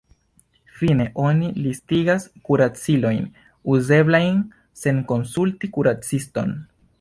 [0.77, 3.21] Fine, oni listigas kuracilojn
[3.75, 4.41] uzeblajn
[4.85, 6.57] sen konsulti kuraciston.